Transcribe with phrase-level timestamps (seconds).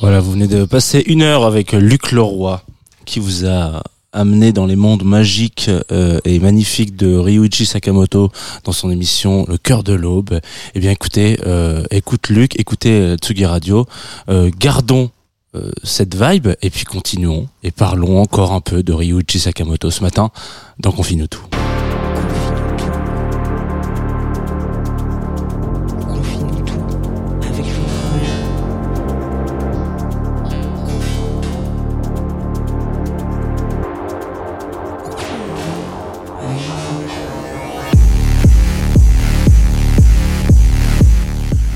[0.00, 2.62] Voilà, vous venez de passer une heure avec Luc Leroy,
[3.04, 8.30] qui vous a amené dans les mondes magiques euh, et magnifiques de Ryuichi Sakamoto
[8.64, 10.40] dans son émission Le cœur de l'aube.
[10.74, 13.86] Eh bien, écoutez, euh, écoute Luc, écoutez euh, Tsugi Radio,
[14.28, 15.10] euh, gardons
[15.82, 20.30] cette vibe et puis continuons et parlons encore un peu de Ryuichi Sakamoto ce matin
[20.78, 21.44] dans Confine tout.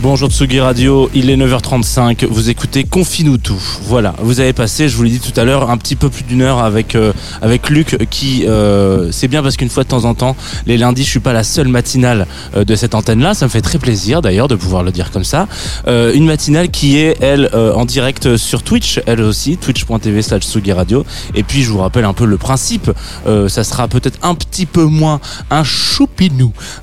[0.09, 3.61] Bonjour Tsugi Radio, il est 9h35, vous écoutez Confine-nous tout.
[3.83, 6.23] Voilà, vous avez passé, je vous l'ai dit tout à l'heure, un petit peu plus
[6.23, 10.05] d'une heure avec euh, avec Luc qui euh, c'est bien parce qu'une fois de temps
[10.05, 13.47] en temps, les lundis, je suis pas la seule matinale euh, de cette antenne-là, ça
[13.47, 15.49] me fait très plaisir d'ailleurs de pouvoir le dire comme ça.
[15.89, 21.05] Une matinale qui est elle en direct sur Twitch, elle aussi, twitch.tv slash Tsugi Radio.
[21.35, 22.93] Et puis je vous rappelle un peu le principe,
[23.25, 25.21] ça sera peut-être un petit peu moins
[25.51, 25.65] un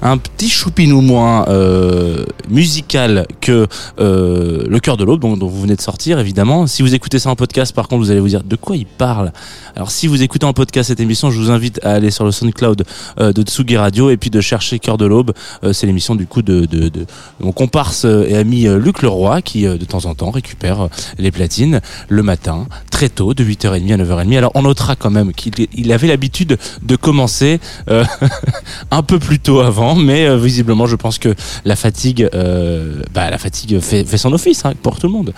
[0.02, 3.68] un petit choupinou moins euh, musical que
[4.00, 6.68] euh, le cœur de l'aube dont, vous venez de sortir évidemment.
[6.68, 8.86] Si vous écoutez ça en podcast, par contre, vous allez vous dire de quoi il
[8.86, 9.32] parle?
[9.76, 12.32] Alors si vous écoutez en podcast cette émission, je vous invite à aller sur le
[12.32, 12.84] SoundCloud
[13.20, 15.32] euh, de Tsugi Radio et puis de chercher Cœur de l'aube.
[15.72, 17.06] C'est l'émission du coup de, de,
[17.40, 22.24] mon comparse et ami Luc Leroy qui de temps en temps récupère les platines le
[22.24, 24.38] matin très tôt de 8h30 à 9h30.
[24.38, 27.60] Alors on notera quand même qu'il il avait l'habitude de commencer
[28.92, 33.30] un peu plus tôt avant, mais euh, visiblement je pense que la fatigue, euh, bah,
[33.30, 35.34] la fatigue fait, fait son office hein, pour tout le monde.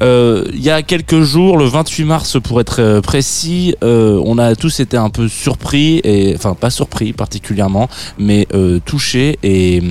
[0.00, 4.38] Euh, Il y a quelques jours, le 28 mars pour être euh, précis, euh, on
[4.38, 7.88] a tous été un peu surpris et enfin pas surpris particulièrement,
[8.18, 8.46] mais
[8.84, 9.82] touchés et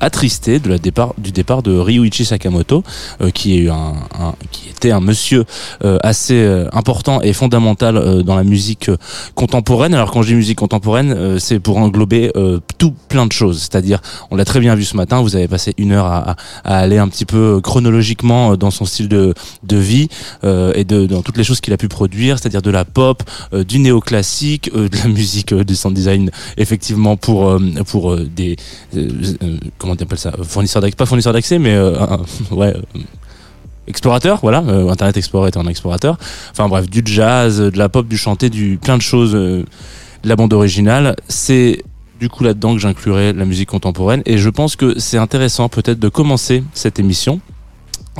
[0.00, 2.82] attristés de la départ du départ de Ryuichi Sakamoto,
[3.20, 5.44] euh, qui est un, un- qui était un monsieur
[5.84, 8.90] euh, assez euh, important et fondamental dans la musique
[9.34, 9.94] contemporaine.
[9.94, 12.30] Alors quand je dis musique contemporaine, c'est pour englober
[12.78, 13.58] tout plein de choses.
[13.60, 14.00] C'est-à-dire,
[14.30, 15.20] on l'a très bien vu ce matin.
[15.20, 18.84] Vous avez passé une heure à, à- aller un petit peu chronologiquement euh, dans son
[18.84, 19.34] style de,
[19.64, 20.08] de vie
[20.44, 23.22] euh, et de, dans toutes les choses qu'il a pu produire, c'est-à-dire de la pop,
[23.52, 28.12] euh, du néoclassique, euh, de la musique, euh, du sound design, effectivement pour euh, pour
[28.12, 28.56] euh, des
[28.96, 29.08] euh,
[29.42, 31.98] euh, comment on appelle ça, fournisseurs d'accès, pas fournisseurs d'accès, mais euh,
[32.52, 32.74] ouais.
[32.76, 33.00] euh,
[33.86, 36.18] explorateur, voilà, euh, Internet Explorer est un explorateur.
[36.52, 39.64] Enfin bref, du jazz, euh, de la pop, du chanté, du plein de choses, euh,
[40.22, 41.16] de la bande originale.
[41.28, 41.82] C'est
[42.18, 45.98] du coup là-dedans que j'inclurai la musique contemporaine et je pense que c'est intéressant peut-être
[45.98, 47.40] de commencer cette émission.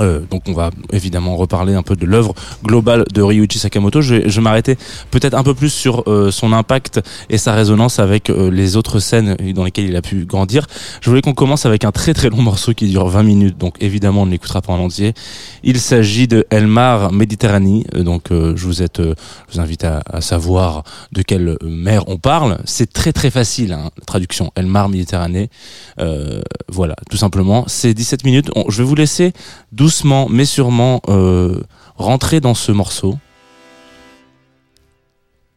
[0.00, 4.00] Euh, donc on va évidemment reparler un peu de l'œuvre globale de Ryuichi Sakamoto.
[4.00, 4.76] Je vais, m'arrêter
[5.10, 9.00] peut-être un peu plus sur euh, son impact et sa résonance avec euh, les autres
[9.00, 10.66] scènes dans lesquelles il a pu grandir.
[11.00, 13.74] Je voulais qu'on commence avec un très très long morceau qui dure 20 minutes, donc
[13.80, 15.14] évidemment on ne l'écoutera pas en entier.
[15.62, 18.82] Il s'agit de Elmar Méditerranée, donc je vous
[19.60, 22.58] invite à, savoir de quelle mer on parle.
[22.64, 25.50] C'est très très facile, hein, la traduction Elmar Méditerranée.
[26.68, 27.64] Voilà, tout simplement.
[27.66, 28.50] C'est 17 minutes.
[28.54, 29.32] On- je vais vous laisser
[29.88, 31.62] doucement mais sûrement euh,
[31.96, 33.16] rentrer dans ce morceau.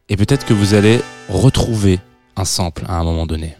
[0.08, 2.00] Et peut-être que vous allez retrouver
[2.36, 3.54] un sample à un moment donné.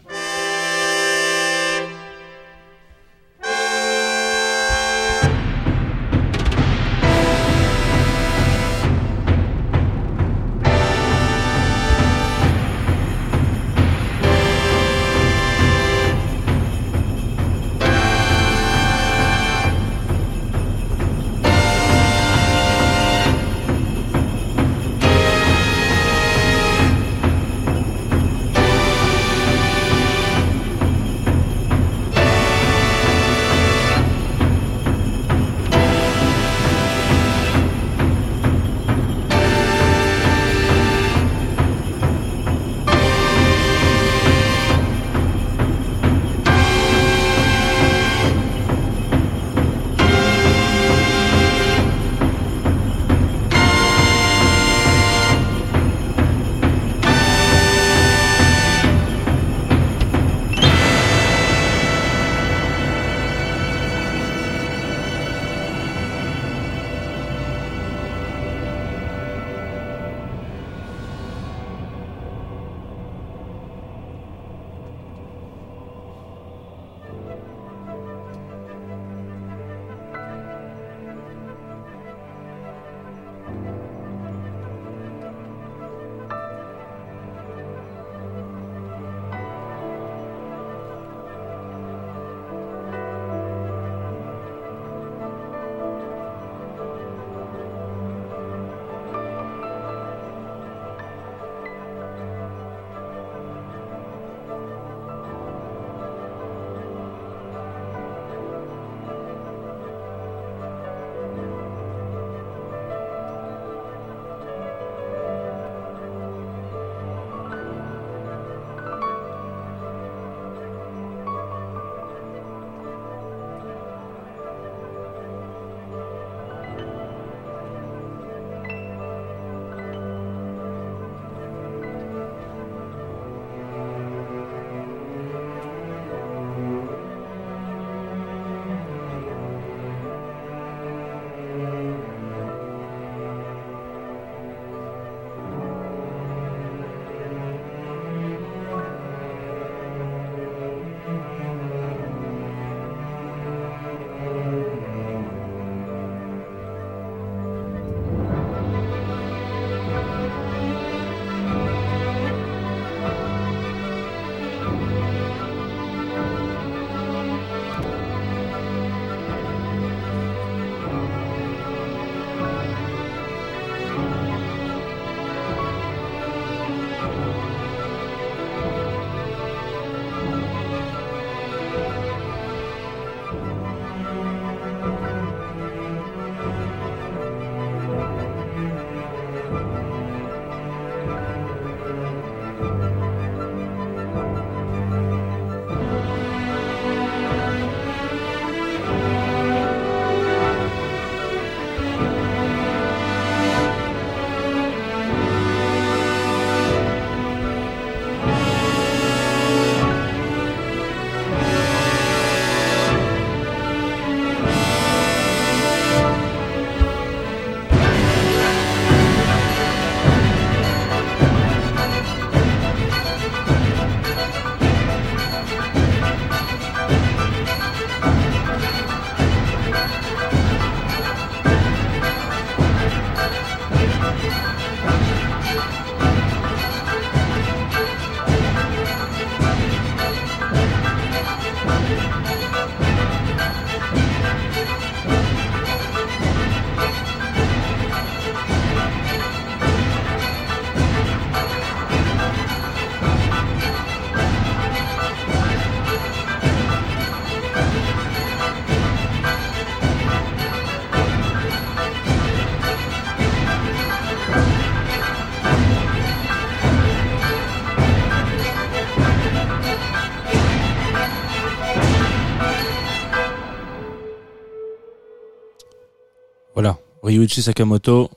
[277.13, 278.09] Ryuichi Sakamoto,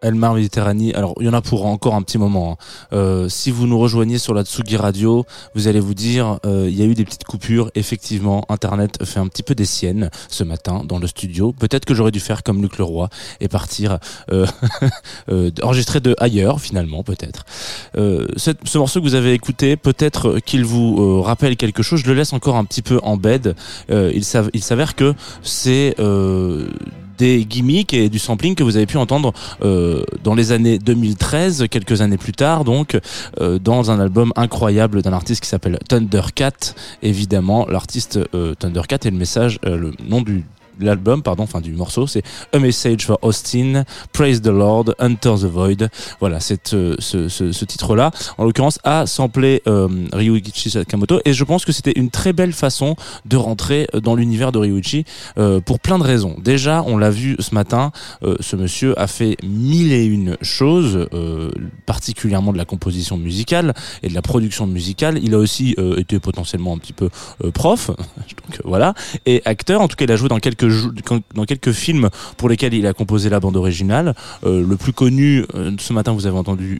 [0.00, 0.92] Elmar Méditerranée.
[0.94, 2.52] Alors, il y en a pour encore un petit moment.
[2.52, 2.64] hein.
[2.92, 6.74] Euh, si vous nous rejoignez sur la Tsugi Radio, vous allez vous dire, euh, il
[6.76, 7.70] y a eu des petites coupures.
[7.76, 11.52] Effectivement, Internet fait un petit peu des siennes ce matin dans le studio.
[11.52, 13.98] Peut-être que j'aurais dû faire comme Luc Leroy et partir
[14.32, 14.46] euh,
[15.62, 17.44] enregistrer de ailleurs, finalement, peut-être.
[17.94, 22.00] Ce morceau que vous avez écouté, peut-être qu'il vous rappelle quelque chose.
[22.00, 23.54] Je le laisse encore un petit peu en bed.
[23.88, 25.94] Il s'av- il s'avère que c'est
[27.22, 31.66] des gimmicks et du sampling que vous avez pu entendre euh, dans les années 2013,
[31.70, 32.98] quelques années plus tard, donc
[33.40, 36.74] euh, dans un album incroyable d'un artiste qui s'appelle Thundercat.
[37.00, 40.44] Évidemment, l'artiste euh, Thundercat et le message, le nom du
[40.84, 42.22] l'album, pardon, enfin du morceau, c'est
[42.52, 45.88] A Message for Austin, Praise the Lord, Enter the Void.
[46.20, 51.44] Voilà, c'est euh, ce, ce, titre-là, en l'occurrence, a samplé euh, Ryuichi Sakamoto, et je
[51.44, 55.04] pense que c'était une très belle façon de rentrer dans l'univers de Ryuichi
[55.38, 56.36] euh, pour plein de raisons.
[56.42, 61.08] Déjà, on l'a vu ce matin, euh, ce monsieur a fait mille et une choses,
[61.12, 61.50] euh,
[61.86, 65.18] particulièrement de la composition musicale et de la production musicale.
[65.22, 67.08] Il a aussi euh, été potentiellement un petit peu
[67.44, 68.94] euh, prof, donc euh, voilà,
[69.26, 69.80] et acteur.
[69.80, 70.68] En tout cas, il a joué dans quelques
[71.34, 74.14] dans quelques films pour lesquels il a composé la bande originale.
[74.44, 76.78] Euh, le plus connu, euh, ce matin, vous avez entendu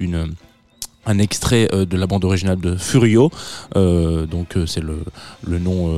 [1.05, 3.31] un extrait euh, de la bande originale de Furio,
[3.75, 5.91] donc c'est le, nom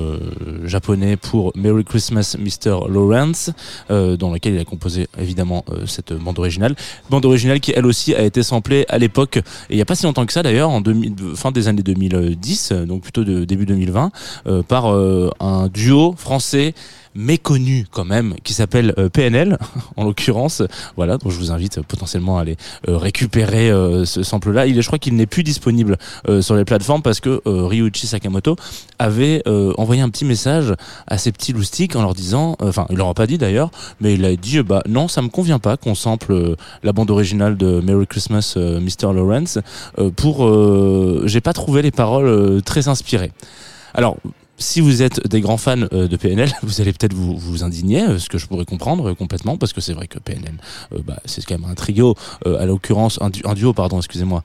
[0.64, 2.88] japonais pour Merry Christmas Mr.
[2.88, 3.50] Lawrence,
[3.88, 6.74] dans lequel il a composé évidemment cette bande originale.
[7.10, 9.94] Bande originale qui elle aussi a été samplée à l'époque, et il n'y a pas
[9.94, 13.44] si longtemps que ça d'ailleurs, en 2000 fin des années 2010, euh, donc plutôt de
[13.44, 14.10] début 2020,
[14.46, 16.74] euh, par un duo français
[17.14, 19.58] méconnu quand même qui s'appelle euh, PNL
[19.96, 20.62] en l'occurrence.
[20.96, 22.56] Voilà donc je vous invite potentiellement à aller
[22.88, 25.96] euh, récupérer euh, ce sample là il je crois qu'il n'est plus disponible
[26.40, 28.56] sur les plateformes parce que Ryuichi Sakamoto
[28.98, 29.42] avait
[29.78, 30.74] envoyé un petit message
[31.06, 34.14] à ses petits loustiques en leur disant enfin il leur a pas dit d'ailleurs mais
[34.14, 37.80] il a dit bah non ça me convient pas qu'on sample la bande originale de
[37.80, 39.58] Merry Christmas Mr Lawrence
[40.16, 40.48] pour
[41.26, 43.32] j'ai pas trouvé les paroles très inspirées.
[43.94, 44.16] Alors
[44.58, 48.02] si vous êtes des grands fans euh, de PNL, vous allez peut-être vous, vous indigner,
[48.04, 50.54] euh, ce que je pourrais comprendre euh, complètement, parce que c'est vrai que PNL,
[51.04, 54.42] bah, c'est quand même un trio, à l'occurrence un, du- un duo, pardon, excusez-moi,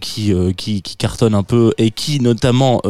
[0.00, 2.80] qui, qui qui cartonne un peu et qui notamment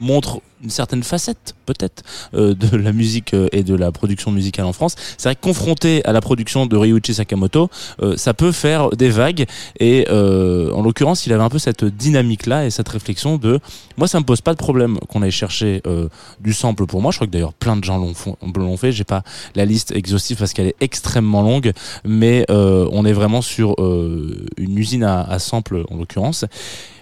[0.00, 2.02] montre une certaine facette peut-être
[2.34, 4.94] euh, de la musique euh, et de la production musicale en France.
[5.18, 7.68] C'est vrai que confronté à la production de Ryuichi Sakamoto,
[8.02, 9.46] euh, ça peut faire des vagues
[9.80, 13.60] et euh, en l'occurrence, il avait un peu cette dynamique là et cette réflexion de
[13.96, 16.08] moi ça me pose pas de problème qu'on aille chercher euh,
[16.40, 17.12] du sample pour moi.
[17.12, 18.92] Je crois que d'ailleurs plein de gens l'ont fait.
[18.92, 19.22] J'ai pas
[19.54, 21.72] la liste exhaustive parce qu'elle est extrêmement longue,
[22.04, 26.44] mais euh, on est vraiment sur une usine à, à sample en l'occurrence.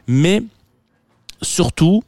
[0.06, 0.42] Mais
[1.42, 2.02] surtout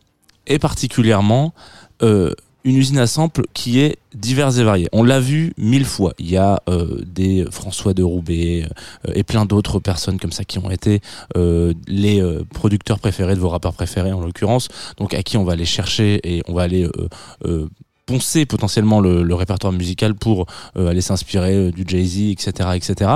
[0.47, 1.55] et particulièrement
[2.03, 2.33] euh,
[2.67, 4.88] une usine à sample qui est diverse et variée.
[4.93, 6.12] On l'a vu mille fois.
[6.19, 8.67] Il y a euh, des François de Roubaix
[9.07, 11.00] euh, et plein d'autres personnes comme ça qui ont été
[11.37, 14.67] euh, les euh, producteurs préférés de vos rappeurs préférés en l'occurrence.
[14.97, 17.09] Donc à qui on va aller chercher et on va aller euh,
[17.45, 17.69] euh,
[18.05, 23.11] poncer potentiellement le, le répertoire musical pour aller s'inspirer du Jay-Z, etc., etc.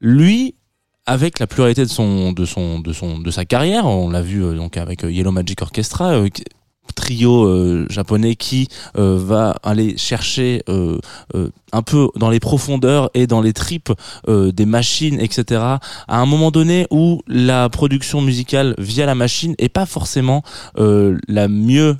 [0.00, 0.56] Lui,
[1.06, 4.42] avec la pluralité de son de son de son de sa carrière, on l'a vu
[4.42, 6.28] euh, donc avec euh, Yellow Magic Orchestra, euh,
[6.94, 10.98] trio euh, japonais qui euh, va aller chercher euh,
[11.72, 13.92] un peu dans les profondeurs et dans les tripes
[14.28, 15.60] des machines, etc.
[15.60, 20.44] À un moment donné où la production musicale via la machine est pas forcément
[20.76, 21.96] la mieux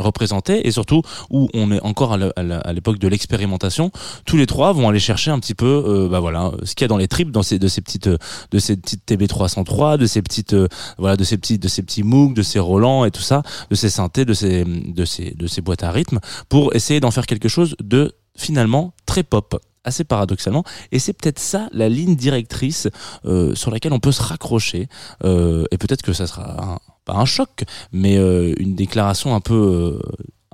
[0.00, 3.92] représentée et surtout où on est encore à l'époque de l'expérimentation.
[4.26, 6.88] Tous les trois vont aller chercher un petit peu, bah voilà, ce qu'il y a
[6.88, 10.22] dans les tripes, dans ces de ces petites de ces petites TB 303, de ces
[10.22, 10.56] petites
[10.98, 13.74] voilà, de ces petits de ces petits Moog, de ces Roland et tout ça, de
[13.74, 18.94] ces synthés, de ces boîtes à rythme pour essayer d'en faire quelque chose de finalement
[19.06, 20.64] très pop assez paradoxalement.
[20.92, 22.88] Et c'est peut-être ça la ligne directrice
[23.26, 24.88] euh, sur laquelle on peut se raccrocher.
[25.24, 30.00] Euh, et peut-être que ça sera pas un choc mais euh, une déclaration un peu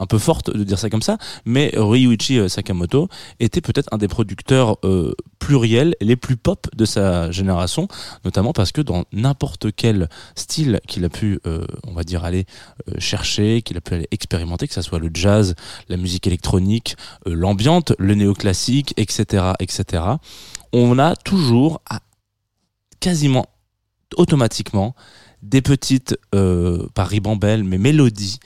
[0.00, 3.98] un peu forte de dire ça comme ça, mais Ryuichi euh, Sakamoto était peut-être un
[3.98, 7.86] des producteurs euh, pluriels les plus pop de sa génération,
[8.24, 12.46] notamment parce que dans n'importe quel style qu'il a pu, euh, on va dire, aller
[12.88, 15.54] euh, chercher, qu'il a pu aller expérimenter, que ça soit le jazz,
[15.88, 20.02] la musique électronique, l'ambiante, le néoclassique, etc., etc.,
[20.72, 22.00] on a toujours à-
[23.00, 23.46] quasiment
[24.16, 24.94] automatiquement
[25.42, 28.38] des petites, euh, pas ribambelles, mais mélodies,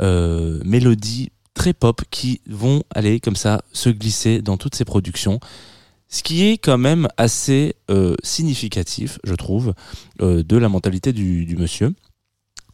[0.00, 5.38] euh, mélodies très pop qui vont aller comme ça se glisser dans toutes ces productions.
[6.08, 9.74] Ce qui est quand même assez euh, significatif, je trouve,
[10.20, 11.94] euh, de la mentalité du, monsieur.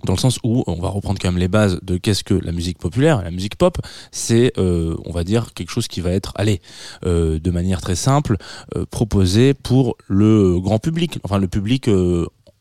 [0.05, 2.53] dans le sens où on va reprendre quand même les bases de qu'est-ce que la
[2.53, 3.23] musique populaire.
[3.23, 3.79] La musique pop,
[4.11, 6.61] c'est, on va dire, quelque chose qui va être, allez,
[7.03, 8.37] de manière très simple,
[8.77, 11.89] euh, proposé pour le grand public, enfin le public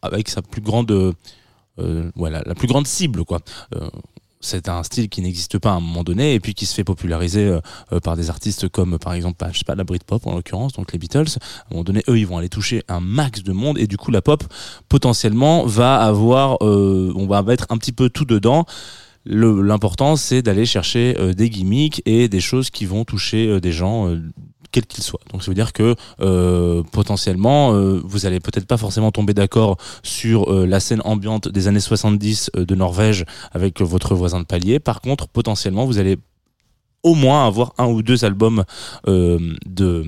[0.02, 3.40] avec sa plus grande, euh, voilà, la plus grande cible, quoi.
[3.76, 3.90] Euh,
[4.40, 6.84] c'est un style qui n'existe pas à un moment donné et puis qui se fait
[6.84, 7.60] populariser euh,
[7.92, 10.74] euh, par des artistes comme par exemple bah, je sais pas la Britpop en l'occurrence
[10.74, 13.52] donc les Beatles à un moment donné eux ils vont aller toucher un max de
[13.52, 14.44] monde et du coup la pop
[14.90, 18.66] potentiellement va avoir euh, on va mettre un petit peu tout dedans
[19.26, 23.72] l'important c'est d'aller chercher euh, des gimmicks et des choses qui vont toucher euh, des
[23.72, 24.16] gens
[24.72, 25.20] quels qu'ils soient.
[25.32, 29.78] Donc ça veut dire que euh, potentiellement euh, vous allez peut-être pas forcément tomber d'accord
[30.04, 34.46] sur euh, la scène ambiante des années 70 euh, de Norvège avec votre voisin de
[34.46, 34.80] palier.
[34.80, 36.18] Par contre, potentiellement vous allez
[37.04, 38.64] au moins avoir un ou deux albums
[39.06, 40.04] de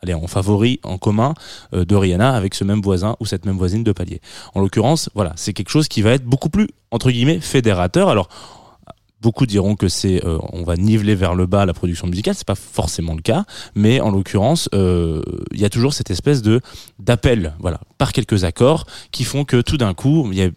[0.00, 1.34] allez en favori en commun
[1.72, 4.20] de Rihanna avec ce même voisin ou cette même voisine de palier.
[4.54, 8.08] En l'occurrence, voilà, c'est quelque chose qui va être beaucoup plus entre guillemets fédérateur.
[8.08, 8.28] Alors
[9.20, 12.46] Beaucoup diront que c'est euh, on va niveler vers le bas la production musicale, c'est
[12.46, 13.44] pas forcément le cas,
[13.74, 15.22] mais en l'occurrence, euh,
[15.52, 16.60] il y a toujours cette espèce de
[17.00, 20.50] d'appel, voilà, par quelques accords qui font que tout d'un coup, il y a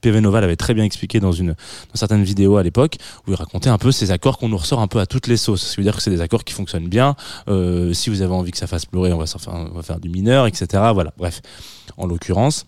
[0.00, 3.34] PV Nova l'avait très bien expliqué dans une dans certaines vidéos à l'époque où il
[3.34, 5.62] racontait un peu ces accords qu'on nous ressort un peu à toutes les sauces.
[5.62, 7.16] Ce qui veut dire que c'est des accords qui fonctionnent bien.
[7.48, 10.00] Euh, si vous avez envie que ça fasse pleurer, on va faire, on va faire
[10.00, 10.66] du mineur, etc.
[10.92, 11.40] Voilà, bref.
[11.96, 12.66] En l'occurrence,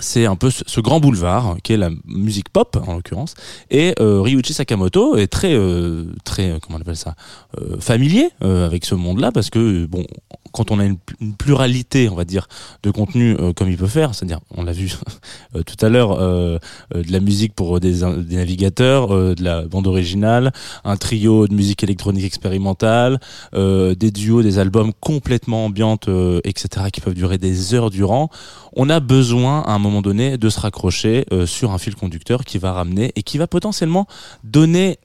[0.00, 3.34] c'est un peu ce, grand boulevard qui est la musique pop en l'occurrence.
[3.70, 7.14] Et euh, Ryuichi Sakamoto est très euh, très euh, comment on appelle ça
[7.60, 10.04] euh, familier euh, avec ce monde-là parce que euh, bon
[10.52, 10.98] quand on a une,
[11.38, 12.48] pluralité on va dire
[12.82, 14.92] de contenu euh, comme il peut faire c'est-à-dire on l'a vu
[15.56, 16.58] euh, tout à l'heure euh,
[16.94, 20.52] euh, de la musique pour des, des navigateurs euh, de la bande originale
[20.84, 23.20] un trio de musique électronique expérimentale
[23.54, 28.30] euh, des duos des albums complètement ambiantes euh, etc qui peuvent durer des heures durant.
[28.74, 32.44] On a besoin à un moment donné de se raccrocher euh, sur un fil conducteur
[32.44, 34.06] qui va ramener et qui va potentiellement
[34.44, 34.98] donner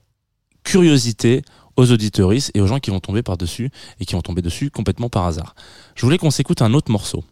[0.62, 1.42] curiosité
[1.76, 5.08] aux auditeuristes et aux gens qui vont tomber par-dessus et qui vont tomber dessus complètement
[5.08, 5.54] par hasard.
[5.94, 7.24] Je voulais qu'on s'écoute un autre morceau,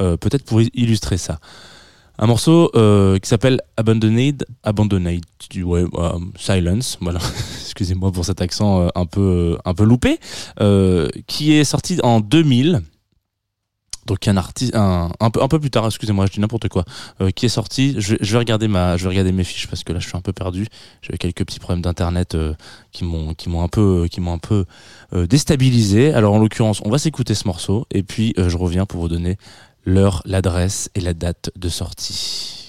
[0.00, 1.38] euh, peut-être pour illustrer ça.
[2.18, 5.20] Un morceau euh, qui s'appelle Abandoned, Abandoned,
[5.62, 5.84] ouais,
[6.36, 7.20] Silence, voilà.
[7.64, 10.18] Excusez-moi pour cet accent un peu un peu loupé,
[11.26, 12.82] qui est sorti en 2000
[14.06, 16.84] donc un artiste un, un peu un peu plus tard excusez-moi je dis n'importe quoi
[17.20, 17.94] euh, qui est sorti.
[17.98, 20.20] Je, vais- regarder ma je vais regarder mes fiches parce que là je suis un
[20.20, 20.66] peu perdu.
[21.02, 22.54] J'ai quelques petits problèmes d'internet euh,
[22.92, 24.64] qui m'ont qui m'ont un peu qui m'ont un peu
[25.12, 26.12] euh, déstabilisé.
[26.14, 29.08] Alors en l'occurrence on va s'écouter ce morceau et puis euh, je reviens pour vous
[29.08, 29.36] donner
[29.84, 32.65] l'heure l'adresse et la date de sortie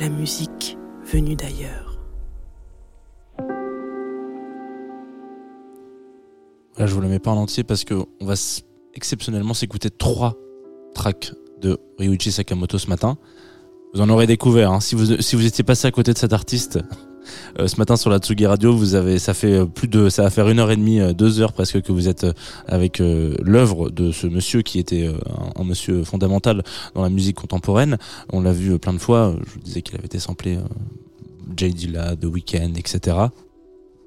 [0.00, 1.98] La musique venue d'ailleurs.
[6.76, 8.34] Là, je vous le mets pas en entier parce que on va
[8.94, 10.34] exceptionnellement s'écouter trois
[10.94, 13.16] tracks de Ryuichi Sakamoto ce matin.
[13.94, 14.72] Vous en aurez découvert.
[14.72, 14.80] hein.
[14.80, 16.80] Si vous si vous étiez passé à côté de cet artiste
[17.58, 20.30] ce matin sur la Tsugi Radio, vous avez ça fait euh, plus de ça va
[20.30, 22.32] faire une heure et demie, euh, deux heures presque que vous êtes euh,
[22.66, 25.16] avec euh, l'œuvre de ce monsieur qui était euh,
[25.56, 26.62] un, monsieur fondamental
[26.94, 27.96] dans la musique contemporaine.
[28.32, 29.34] On l'a vu euh, plein de fois.
[29.46, 30.62] Je vous disais qu'il avait été samplé euh,
[31.56, 31.72] J.
[31.72, 33.16] Dilla, The Weeknd, etc.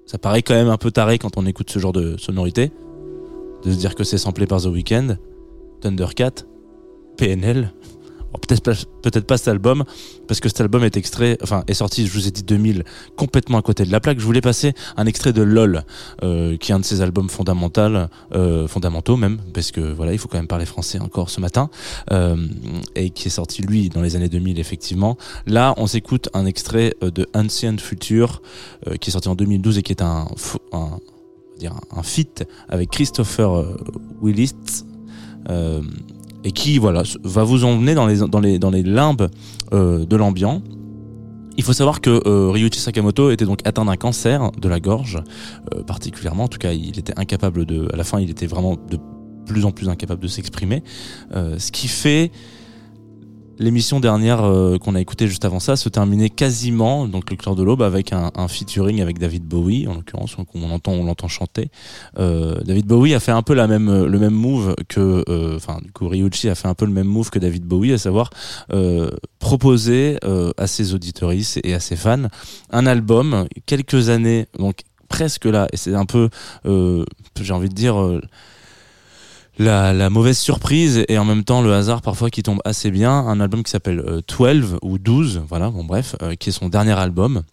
[0.05, 2.71] Ça paraît quand même un peu taré quand on écoute ce genre de sonorité
[3.63, 5.17] de se dire que c'est samplé par The Weeknd,
[5.81, 6.43] Thundercat,
[7.17, 7.73] PNL.
[8.41, 9.83] Peut-être pas, cet album,
[10.27, 12.83] parce que cet album est extrait, enfin est sorti, je vous ai dit 2000,
[13.15, 14.19] complètement à côté de la plaque.
[14.19, 15.83] Je voulais passer un extrait de LOL,
[16.23, 20.19] euh, qui est un de ses albums fondamentaux, euh, fondamentaux même, parce que voilà, il
[20.19, 21.69] faut quand même parler français encore ce matin,
[22.11, 22.35] euh,
[22.95, 25.17] et qui est sorti lui dans les années 2000 effectivement.
[25.45, 28.41] Là, on s'écoute un extrait de Ancient Future,
[28.99, 30.27] qui est sorti en 2012 et qui est un,
[30.71, 30.99] un
[31.95, 33.75] un feat avec Christopher
[34.21, 34.53] Willis
[36.43, 39.29] et qui voilà va vous emmener dans les dans les limbes
[39.73, 40.61] euh, de l'ambiant.
[41.57, 45.23] Il faut savoir que euh, Ryuichi Sakamoto était donc atteint d'un cancer de la gorge
[45.73, 46.43] euh, particulièrement.
[46.43, 47.87] En tout cas, il était incapable de.
[47.91, 48.99] À la fin, il était vraiment de
[49.47, 50.83] plus en plus incapable de s'exprimer.
[51.33, 52.31] Ce qui fait
[53.59, 57.55] l'émission dernière euh, qu'on a écoutée juste avant ça se terminait quasiment donc le cœur
[57.55, 61.69] de l'aube avec un, featuring avec David Bowie en l'occurrence on entend on l'entend chanter.
[62.17, 65.91] Euh, David Bowie a fait un peu même le même move que euh, enfin du
[65.91, 68.29] coup Ryuichi a fait un peu le même move que David Bowie à savoir
[68.71, 72.27] euh, proposer euh, à ses auditoristes et à ses fans
[72.69, 76.29] un album quelques années donc presque là et c'est un peu
[76.65, 77.05] euh,
[77.39, 78.21] j'ai envie de dire euh,
[79.57, 83.11] la, mauvaise surprise et en même temps le hasard parfois qui tombe assez bien.
[83.11, 86.69] Un album qui s'appelle euh, 12 ou 12, voilà, bon bref, euh, qui est son
[86.69, 87.43] dernier album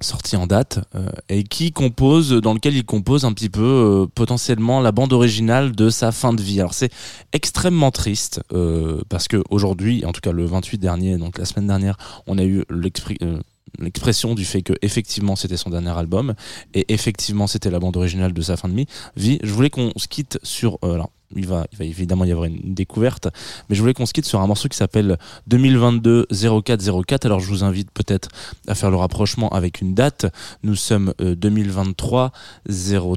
[0.00, 4.06] sorti en date euh, et qui compose dans lequel il compose un petit peu euh,
[4.06, 6.60] potentiellement la bande originale de sa fin de vie.
[6.60, 6.92] Alors c'est
[7.32, 11.66] extrêmement triste euh, parce que aujourd'hui, en tout cas le 28 dernier, donc la semaine
[11.66, 13.40] dernière, on a eu euh,
[13.78, 16.34] l'expression du fait que effectivement c'était son dernier album
[16.74, 18.74] et effectivement c'était la bande originale de sa fin de
[19.16, 19.38] vie.
[19.42, 21.02] Je voulais qu'on se quitte sur euh,
[21.36, 23.28] il va, il va évidemment y avoir une découverte,
[23.68, 27.26] mais je voulais qu'on se quitte sur un morceau qui s'appelle 2022 0404.
[27.26, 28.28] Alors je vous invite peut-être
[28.66, 30.26] à faire le rapprochement avec une date.
[30.62, 32.32] Nous sommes euh, 2023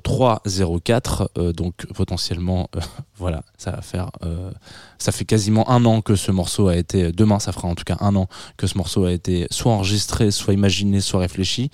[0.04, 0.42] 03
[0.84, 2.80] 04, euh, donc potentiellement, euh,
[3.22, 4.52] voilà, ça va faire, euh,
[4.98, 7.84] ça fait quasiment un an que ce morceau a été, demain ça fera en tout
[7.84, 11.70] cas un an que ce morceau a été soit enregistré, soit imaginé, soit réfléchi.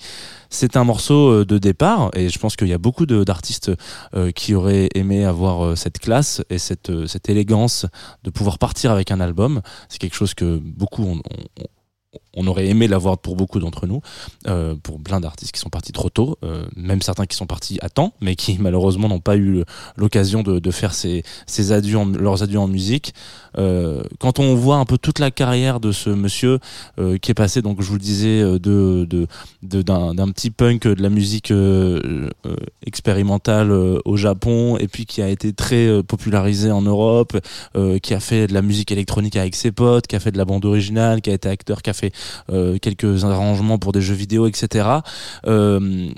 [0.50, 3.72] C'est un morceau euh, de départ et je pense qu'il y a beaucoup d'artistes
[4.14, 6.90] euh, qui auraient aimé avoir cette classe et cette,
[7.28, 7.86] élégance
[8.24, 9.62] de pouvoir partir avec un album.
[9.88, 11.64] C'est quelque chose que beaucoup on, on-
[12.34, 14.00] on aurait aimé l'avoir pour beaucoup d'entre nous,
[14.46, 17.78] euh, pour plein d'artistes qui sont partis trop tôt, euh, même certains qui sont partis
[17.82, 19.64] à temps, mais qui malheureusement n'ont pas eu
[19.96, 20.92] l'occasion de, de faire
[21.70, 23.12] adieux leurs adieux en musique.
[23.56, 26.58] Euh, quand on voit un peu toute la carrière de ce monsieur
[27.20, 29.26] qui est passé, donc je vous le disais, de de
[29.62, 31.52] de- d'un d'un petit punk de la musique
[32.86, 37.36] expérimentale au Japon et puis qui a été très popularisé en Europe,
[38.02, 40.44] qui a fait de la musique électronique avec ses potes, qui a fait de la
[40.44, 42.12] bande originale, qui a été acteur, qui a fait
[42.50, 44.88] euh, quelques arrangements pour des jeux vidéo, etc.
[45.46, 46.08] Euh,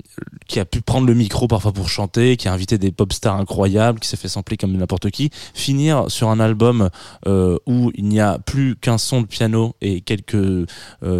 [0.47, 3.35] qui a pu prendre le micro parfois pour chanter, qui a invité des pop stars
[3.35, 6.89] incroyables, qui s'est fait sampler comme n'importe qui, finir sur un album
[7.27, 10.67] euh, où il n'y a plus qu'un son de piano et quelques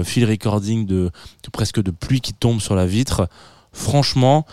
[0.04, 1.10] field recording de,
[1.52, 3.28] presque de pluie qui tombe sur la vitre.
[3.74, 4.46] Franchement,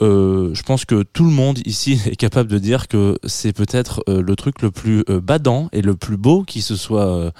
[0.00, 4.36] je pense que tout le monde ici est capable de dire que c'est peut-être le
[4.36, 7.32] truc le plus badant et le plus beau qui se soit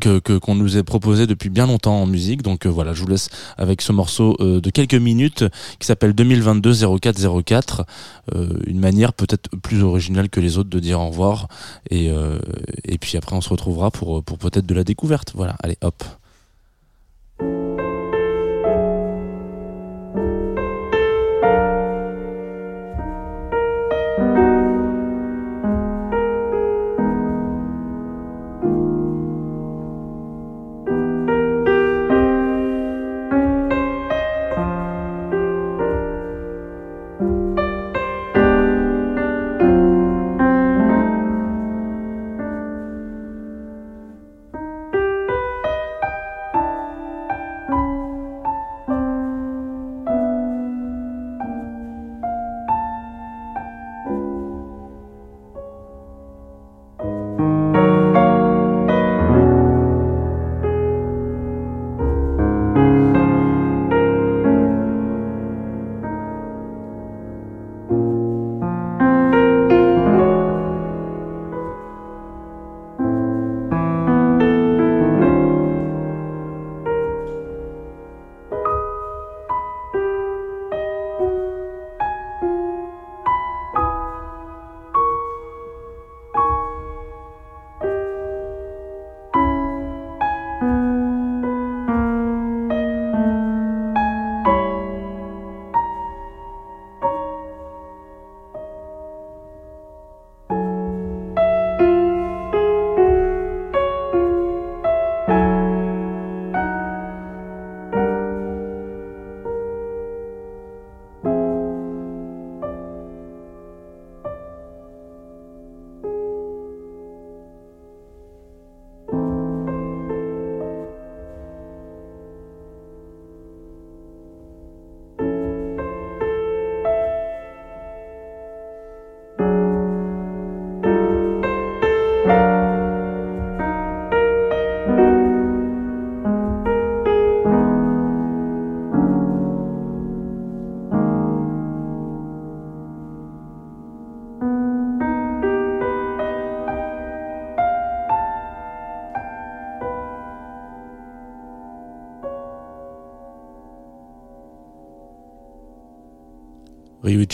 [0.00, 2.42] que qu'on nous ait proposé depuis bien longtemps en musique.
[2.42, 5.44] Donc euh, voilà, je vous laisse avec ce morceau euh, de quelques minutes
[5.78, 7.84] qui s'appelle 2022 0404.
[8.34, 11.48] Euh, une manière peut-être plus originale que les autres de dire au revoir.
[11.90, 12.38] Et euh,
[12.84, 15.32] et puis après on se retrouvera pour pour peut-être de la découverte.
[15.34, 16.02] Voilà, allez hop.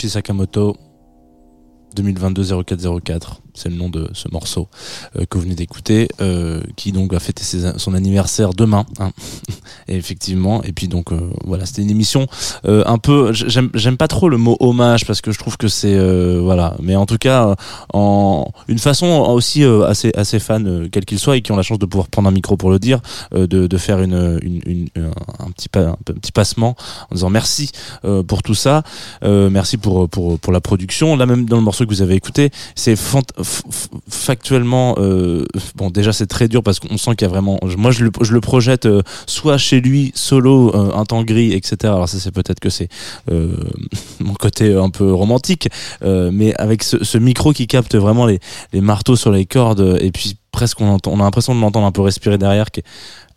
[0.09, 0.77] Sakamoto
[1.95, 4.69] 2022-0404, c'est le nom de ce morceau
[5.15, 7.43] euh, que vous venez d'écouter, euh, qui donc va fêter
[7.77, 8.85] son anniversaire demain.
[8.99, 9.11] hein.
[9.91, 12.27] et effectivement, et puis donc euh, voilà, c'était une émission
[12.65, 13.33] euh, un peu.
[13.33, 16.95] J'aime, pas trop le mot hommage parce que je trouve que c'est euh, voilà, mais
[16.95, 17.55] en tout cas
[17.93, 21.77] en une façon aussi assez assez fan quel qu'il soit et qui ont la chance
[21.77, 23.01] de pouvoir prendre un micro pour le dire,
[23.33, 26.75] de, de faire une, une, un, petit pas, un petit passement
[27.09, 27.71] en disant merci
[28.27, 28.83] pour tout ça.
[29.21, 31.17] Merci pour, pour, pour la production.
[31.17, 32.97] Là même dans le morceau que vous avez écouté, c'est
[34.07, 34.95] factuellement
[35.75, 38.11] bon déjà c'est très dur parce qu'on sent qu'il y a vraiment moi je le,
[38.21, 38.87] je le projette
[39.27, 42.87] soit chez lui solo euh, un temps gris etc alors ça c'est peut-être que c'est
[43.31, 43.55] euh,
[44.19, 45.69] mon côté un peu romantique
[46.03, 48.39] euh, mais avec ce, micro qui capte vraiment les,
[48.73, 52.01] marteaux sur les cordes et puis presque on, on a l'impression de l'entendre un peu
[52.01, 52.71] respirer derrière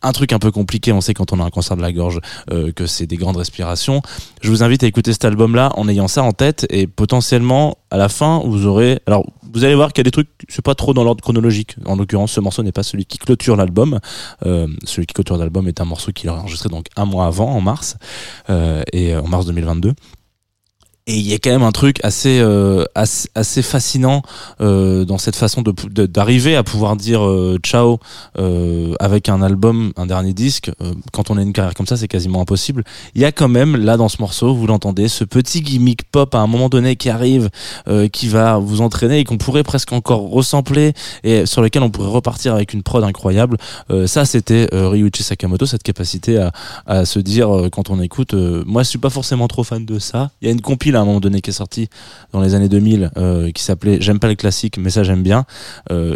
[0.04, 2.20] un truc un peu compliqué, on sait quand on a un cancer de la gorge
[2.52, 4.02] euh, que c'est des grandes respirations.
[4.42, 7.96] Je vous invite à écouter cet album-là en ayant ça en tête et potentiellement à
[7.96, 10.74] la fin vous aurez, alors vous allez voir qu'il y a des trucs, c'est pas
[10.74, 11.76] trop dans l'ordre chronologique.
[11.86, 14.00] En l'occurrence, ce morceau n'est pas celui qui clôture l'album.
[14.44, 17.50] Euh, celui qui clôture l'album est un morceau qu'il a enregistré donc un mois avant,
[17.50, 17.96] en mars,
[18.50, 19.94] euh, et en mars 2022.
[21.06, 24.22] Et il y a quand même un truc assez euh, assez, assez fascinant
[24.62, 27.98] euh, dans cette façon de d'arriver à pouvoir dire euh, ciao
[28.38, 30.70] euh, avec un album, un dernier disque.
[30.80, 32.84] Euh, quand on a une carrière comme ça, c'est quasiment impossible.
[33.14, 36.34] Il y a quand même là dans ce morceau, vous l'entendez, ce petit gimmick pop
[36.34, 37.50] à un moment donné qui arrive,
[37.86, 41.90] euh, qui va vous entraîner et qu'on pourrait presque encore ressembler et sur lequel on
[41.90, 43.58] pourrait repartir avec une prod incroyable.
[44.06, 46.52] Ça, c'était Ryuichi Sakamoto, cette capacité à,
[46.86, 48.32] à se dire quand on écoute.
[48.32, 50.30] moi, je suis pas forcément trop fan de ça.
[50.40, 51.88] Il y a une compile à un moment donné qui est sortie
[52.32, 55.44] dans les années 2000 euh, qui s'appelait J'aime pas le classique, mais ça j'aime bien.
[55.90, 56.14] Euh,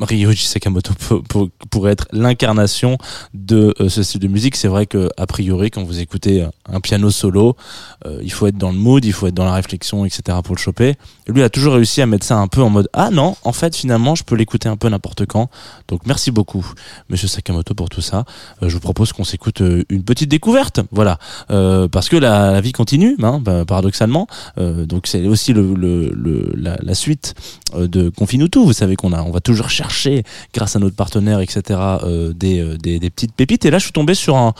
[0.00, 2.98] Ryuichi Sakamoto pour- pour- pourrait être l'incarnation
[3.34, 4.56] de euh, ce style de musique.
[4.56, 7.56] C'est vrai que a priori, quand vous écoutez un piano solo,
[8.04, 10.38] euh, il faut être dans le mood, il faut être dans la réflexion, etc.
[10.42, 10.96] pour le choper.
[11.28, 13.76] Lui a toujours réussi à mettre ça un peu en mode ah non, en fait
[13.76, 15.48] finalement je peux l'écouter un peu n'importe quand.
[15.88, 16.66] Donc merci beaucoup,
[17.08, 18.24] Monsieur Sakamoto pour tout ça.
[18.62, 21.18] Euh, je vous propose qu'on s'écoute une petite découverte, voilà,
[21.48, 24.26] parce que la, vie continue, hein, bah, paradoxalement.
[24.56, 27.34] Donc c'est aussi le, le, le- la, suite
[27.76, 28.64] de Confine tout.
[28.64, 30.22] Vous savez qu'on a, on va toujours chercher,
[30.54, 31.60] grâce à notre partenaire, etc.,
[32.02, 33.64] euh, des, euh, des, petites pépites.
[33.64, 34.54] Et là, je suis tombé sur un,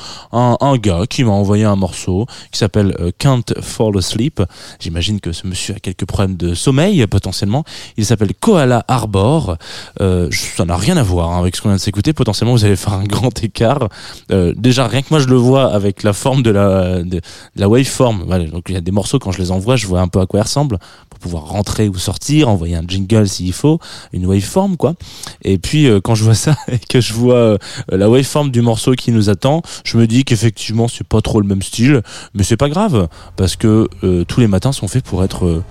[0.79, 4.43] gars qui m'a envoyé un morceau qui s'appelle euh, Can't Fall Asleep.
[4.79, 7.65] J'imagine que ce monsieur a quelques problèmes de sommeil potentiellement.
[7.97, 9.57] Il s'appelle Koala Arbor.
[9.99, 12.13] Ça n'a rien à voir hein, avec ce qu'on vient de s'écouter.
[12.13, 13.89] Potentiellement, vous allez faire un grand écart.
[14.29, 17.21] Déjà, rien que moi, je le vois avec la forme de la, de,
[17.57, 18.27] de waveform.
[18.51, 20.27] Donc il y a des morceaux quand je les envoie, je vois un peu à
[20.27, 20.79] quoi ils ressemblent
[21.19, 23.79] pouvoir rentrer ou sortir, envoyer un jingle s'il faut,
[24.13, 24.95] une waveform quoi.
[25.43, 27.59] Et puis euh, quand je vois ça et que je vois euh,
[27.91, 31.47] la waveform du morceau qui nous attend, je me dis qu'effectivement c'est pas trop le
[31.47, 32.03] même style,
[32.35, 35.63] mais c'est pas grave parce que euh, tous les matins sont faits pour être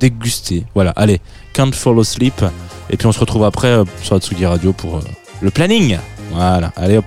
[0.00, 0.66] dégustés.
[0.74, 1.20] Voilà, allez,
[1.52, 2.44] Can't Fall Asleep
[2.90, 5.00] et puis on se retrouve après sur Atsugi Radio pour
[5.40, 5.98] le planning.
[6.32, 7.06] Voilà, allez hop.